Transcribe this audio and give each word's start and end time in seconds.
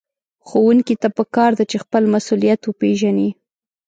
ښوونکي 0.47 0.95
ته 1.01 1.07
پکار 1.17 1.51
ده 1.59 1.63
چې 1.71 1.77
خپل 1.83 2.03
مسؤليت 2.13 2.61
وپېژني. 2.63 3.29